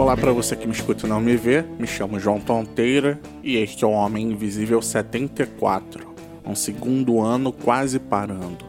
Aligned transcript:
Olá 0.00 0.16
para 0.16 0.32
você 0.32 0.56
que 0.56 0.66
me 0.66 0.72
escuta 0.72 1.04
e 1.04 1.08
não 1.10 1.20
me 1.20 1.36
vê, 1.36 1.60
me 1.78 1.86
chamo 1.86 2.18
João 2.18 2.40
Tonteira 2.40 3.20
e 3.42 3.58
este 3.58 3.84
é 3.84 3.86
o 3.86 3.90
Homem 3.90 4.32
Invisível 4.32 4.80
74, 4.80 6.14
um 6.42 6.54
segundo 6.54 7.20
ano 7.20 7.52
quase 7.52 7.98
parando. 7.98 8.64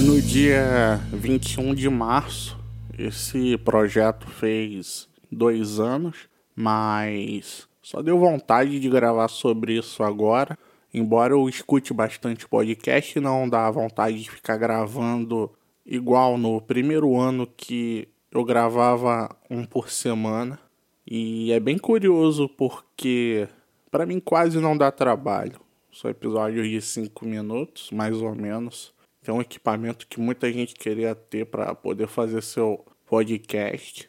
No 0.00 0.18
dia 0.22 0.98
21 1.12 1.74
de 1.74 1.90
março, 1.90 2.58
esse 2.98 3.58
projeto 3.58 4.26
fez 4.28 5.10
dois 5.30 5.78
anos, 5.78 6.26
mas 6.56 7.68
só 7.82 8.00
deu 8.00 8.18
vontade 8.18 8.80
de 8.80 8.88
gravar 8.88 9.28
sobre 9.28 9.76
isso 9.76 10.02
agora 10.02 10.58
Embora 10.94 11.34
eu 11.34 11.48
escute 11.48 11.92
bastante 11.92 12.46
podcast, 12.46 13.18
não 13.18 13.48
dá 13.48 13.68
vontade 13.68 14.22
de 14.22 14.30
ficar 14.30 14.56
gravando 14.56 15.50
igual 15.84 16.38
no 16.38 16.60
primeiro 16.60 17.18
ano 17.18 17.48
que 17.48 18.06
eu 18.30 18.44
gravava 18.44 19.36
um 19.50 19.64
por 19.64 19.90
semana. 19.90 20.56
E 21.04 21.50
é 21.50 21.58
bem 21.58 21.78
curioso 21.78 22.48
porque 22.48 23.48
para 23.90 24.06
mim 24.06 24.20
quase 24.20 24.60
não 24.60 24.78
dá 24.78 24.92
trabalho. 24.92 25.60
São 25.92 26.08
episódios 26.08 26.68
de 26.70 26.80
5 26.80 27.26
minutos, 27.26 27.90
mais 27.90 28.22
ou 28.22 28.32
menos. 28.32 28.94
Tem 29.20 29.34
um 29.34 29.40
equipamento 29.40 30.06
que 30.06 30.20
muita 30.20 30.52
gente 30.52 30.76
queria 30.76 31.12
ter 31.12 31.44
para 31.46 31.74
poder 31.74 32.06
fazer 32.06 32.40
seu 32.40 32.84
podcast. 33.04 34.08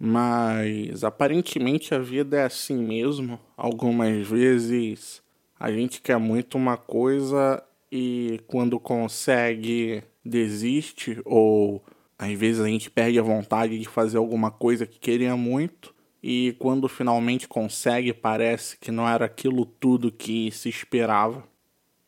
Mas 0.00 1.04
aparentemente 1.04 1.94
a 1.94 2.00
vida 2.00 2.38
é 2.38 2.44
assim 2.44 2.76
mesmo. 2.76 3.38
Algumas 3.56 4.26
vezes 4.26 5.22
a 5.64 5.72
gente 5.72 6.02
quer 6.02 6.18
muito 6.18 6.58
uma 6.58 6.76
coisa 6.76 7.64
e 7.90 8.38
quando 8.46 8.78
consegue 8.78 10.02
desiste 10.22 11.22
ou 11.24 11.82
às 12.18 12.30
vezes 12.38 12.60
a 12.60 12.68
gente 12.68 12.90
perde 12.90 13.18
a 13.18 13.22
vontade 13.22 13.78
de 13.78 13.88
fazer 13.88 14.18
alguma 14.18 14.50
coisa 14.50 14.84
que 14.84 14.98
queria 14.98 15.34
muito 15.38 15.94
e 16.22 16.54
quando 16.58 16.86
finalmente 16.86 17.48
consegue 17.48 18.12
parece 18.12 18.76
que 18.76 18.92
não 18.92 19.08
era 19.08 19.24
aquilo 19.24 19.64
tudo 19.64 20.12
que 20.12 20.50
se 20.50 20.68
esperava. 20.68 21.42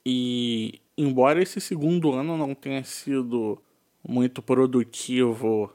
E 0.04 0.82
embora 0.94 1.42
esse 1.42 1.58
segundo 1.58 2.12
ano 2.12 2.36
não 2.36 2.54
tenha 2.54 2.84
sido 2.84 3.58
muito 4.06 4.42
produtivo 4.42 5.72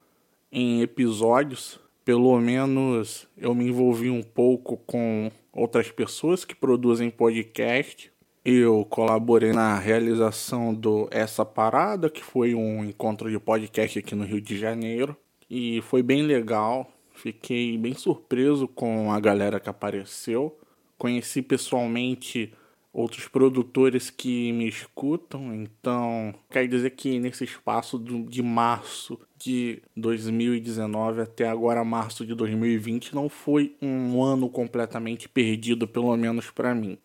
em 0.51 0.83
episódios, 0.83 1.79
pelo 2.05 2.39
menos 2.39 3.27
eu 3.35 3.55
me 3.55 3.69
envolvi 3.69 4.11
um 4.11 4.21
pouco 4.21 4.77
com 4.77 5.31
outras 5.53 5.91
pessoas 5.91 6.45
que 6.45 6.55
produzem 6.55 7.09
podcast. 7.09 8.11
Eu 8.43 8.85
colaborei 8.89 9.51
na 9.51 9.77
realização 9.77 10.73
do 10.73 11.07
Essa 11.11 11.45
Parada, 11.45 12.09
que 12.09 12.23
foi 12.23 12.55
um 12.55 12.83
encontro 12.83 13.29
de 13.29 13.39
podcast 13.39 13.99
aqui 13.99 14.15
no 14.15 14.23
Rio 14.23 14.41
de 14.41 14.57
Janeiro. 14.57 15.15
E 15.49 15.81
foi 15.83 16.01
bem 16.01 16.23
legal. 16.23 16.91
Fiquei 17.13 17.77
bem 17.77 17.93
surpreso 17.93 18.67
com 18.67 19.11
a 19.11 19.19
galera 19.19 19.59
que 19.59 19.69
apareceu. 19.69 20.57
Conheci 20.97 21.41
pessoalmente 21.41 22.51
outros 22.93 23.27
produtores 23.27 24.09
que 24.09 24.51
me 24.51 24.67
escutam. 24.67 25.53
Então, 25.53 26.33
quer 26.49 26.67
dizer 26.67 26.91
que 26.91 27.19
nesse 27.19 27.43
espaço 27.43 27.97
de 27.97 28.41
março 28.41 29.19
de 29.37 29.81
2019 29.95 31.21
até 31.21 31.47
agora 31.47 31.83
março 31.83 32.25
de 32.25 32.35
2020 32.35 33.15
não 33.15 33.29
foi 33.29 33.75
um 33.81 34.21
ano 34.21 34.49
completamente 34.49 35.29
perdido, 35.29 35.87
pelo 35.87 36.15
menos 36.17 36.51
para 36.51 36.75
mim. 36.75 36.97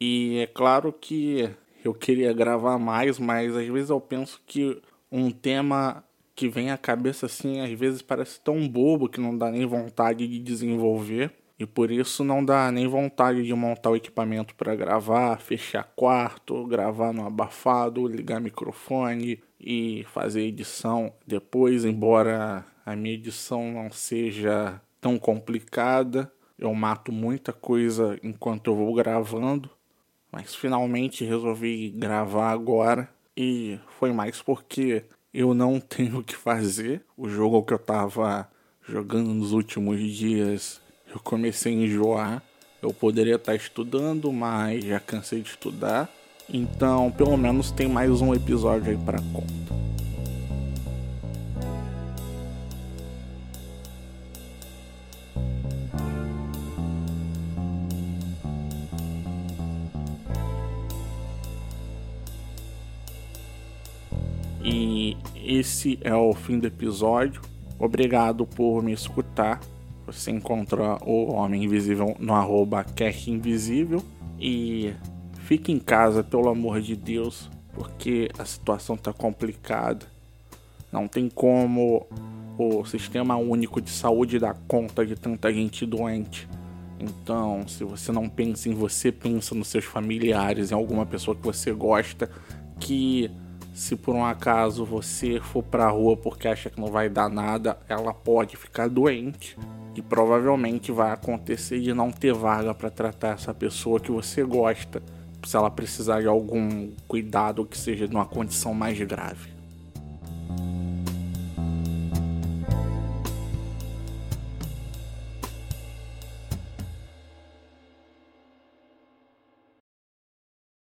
E 0.00 0.38
é 0.38 0.46
claro 0.46 0.92
que 0.92 1.48
eu 1.84 1.94
queria 1.94 2.32
gravar 2.32 2.78
mais, 2.78 3.18
mas 3.18 3.54
às 3.54 3.68
vezes 3.68 3.90
eu 3.90 4.00
penso 4.00 4.40
que 4.46 4.80
um 5.12 5.30
tema 5.30 6.02
que 6.34 6.48
vem 6.48 6.70
à 6.70 6.76
cabeça 6.76 7.26
assim, 7.26 7.60
às 7.60 7.70
vezes 7.70 8.02
parece 8.02 8.40
tão 8.40 8.66
bobo 8.66 9.08
que 9.08 9.20
não 9.20 9.36
dá 9.36 9.50
nem 9.50 9.64
vontade 9.64 10.26
de 10.26 10.38
desenvolver. 10.38 11.32
E 11.58 11.64
por 11.64 11.90
isso 11.90 12.24
não 12.24 12.44
dá 12.44 12.70
nem 12.72 12.88
vontade 12.88 13.44
de 13.44 13.54
montar 13.54 13.90
o 13.90 13.96
equipamento 13.96 14.54
para 14.56 14.74
gravar, 14.74 15.40
fechar 15.40 15.84
quarto, 15.94 16.66
gravar 16.66 17.12
no 17.12 17.24
abafado, 17.24 18.08
ligar 18.08 18.40
microfone 18.40 19.40
e 19.60 20.04
fazer 20.12 20.42
edição 20.42 21.12
depois, 21.26 21.84
embora 21.84 22.66
a 22.84 22.96
minha 22.96 23.14
edição 23.14 23.72
não 23.72 23.90
seja 23.90 24.80
tão 25.00 25.16
complicada. 25.16 26.30
Eu 26.58 26.74
mato 26.74 27.12
muita 27.12 27.52
coisa 27.52 28.18
enquanto 28.22 28.70
eu 28.70 28.76
vou 28.76 28.92
gravando, 28.94 29.70
mas 30.32 30.54
finalmente 30.54 31.24
resolvi 31.24 31.90
gravar 31.90 32.50
agora 32.50 33.08
e 33.36 33.78
foi 33.98 34.12
mais 34.12 34.42
porque 34.42 35.04
eu 35.32 35.54
não 35.54 35.78
tenho 35.80 36.18
o 36.18 36.24
que 36.24 36.36
fazer. 36.36 37.04
O 37.16 37.28
jogo 37.28 37.62
que 37.62 37.72
eu 37.72 37.78
tava 37.78 38.50
jogando 38.86 39.32
nos 39.32 39.52
últimos 39.52 40.00
dias 40.00 40.83
eu 41.14 41.20
comecei 41.20 41.72
a 41.72 41.76
enjoar. 41.76 42.42
Eu 42.82 42.92
poderia 42.92 43.36
estar 43.36 43.54
estudando, 43.54 44.32
mas 44.32 44.84
já 44.84 44.98
cansei 44.98 45.40
de 45.40 45.50
estudar. 45.50 46.10
Então, 46.52 47.10
pelo 47.12 47.36
menos 47.36 47.70
tem 47.70 47.88
mais 47.88 48.20
um 48.20 48.34
episódio 48.34 48.90
aí 48.90 48.98
para 48.98 49.18
conta. 49.32 49.74
E 64.62 65.16
esse 65.36 65.98
é 66.02 66.14
o 66.14 66.34
fim 66.34 66.58
do 66.58 66.66
episódio. 66.66 67.40
Obrigado 67.78 68.44
por 68.44 68.82
me 68.82 68.92
escutar. 68.92 69.60
Você 70.14 70.30
encontra 70.30 70.96
o 71.04 71.32
Homem 71.32 71.64
Invisível 71.64 72.16
no 72.20 72.34
arroba 72.34 72.86
Invisível. 73.26 74.02
E 74.38 74.92
fique 75.40 75.72
em 75.72 75.78
casa, 75.78 76.22
pelo 76.22 76.48
amor 76.48 76.80
de 76.80 76.94
Deus, 76.94 77.50
porque 77.72 78.30
a 78.38 78.44
situação 78.44 78.96
tá 78.96 79.12
complicada. 79.12 80.06
Não 80.92 81.08
tem 81.08 81.28
como 81.28 82.06
o 82.56 82.84
sistema 82.84 83.36
único 83.36 83.80
de 83.80 83.90
saúde 83.90 84.38
dar 84.38 84.54
conta 84.68 85.04
de 85.04 85.16
tanta 85.16 85.52
gente 85.52 85.84
doente. 85.84 86.48
Então, 87.00 87.66
se 87.66 87.82
você 87.82 88.12
não 88.12 88.28
pensa 88.28 88.68
em 88.68 88.74
você, 88.74 89.10
pensa 89.10 89.54
nos 89.54 89.68
seus 89.68 89.84
familiares, 89.84 90.70
em 90.70 90.74
alguma 90.74 91.04
pessoa 91.04 91.36
que 91.36 91.42
você 91.42 91.72
gosta, 91.72 92.30
que 92.78 93.30
se 93.74 93.96
por 93.96 94.14
um 94.14 94.24
acaso 94.24 94.84
você 94.84 95.40
for 95.40 95.62
pra 95.62 95.90
rua 95.90 96.16
porque 96.16 96.46
acha 96.46 96.70
que 96.70 96.80
não 96.80 96.86
vai 96.86 97.08
dar 97.08 97.28
nada, 97.28 97.76
ela 97.88 98.14
pode 98.14 98.56
ficar 98.56 98.88
doente 98.88 99.56
e 99.94 100.02
provavelmente 100.02 100.92
vai 100.92 101.12
acontecer 101.12 101.80
de 101.80 101.94
não 101.94 102.10
ter 102.10 102.34
vaga 102.34 102.74
para 102.74 102.90
tratar 102.90 103.34
essa 103.34 103.54
pessoa 103.54 104.00
que 104.00 104.10
você 104.10 104.42
gosta, 104.42 105.02
se 105.44 105.56
ela 105.56 105.70
precisar 105.70 106.20
de 106.20 106.26
algum 106.26 106.90
cuidado 107.06 107.64
que 107.64 107.76
seja 107.76 108.08
de 108.08 108.14
uma 108.14 108.26
condição 108.26 108.74
mais 108.74 108.98
grave. 109.00 109.53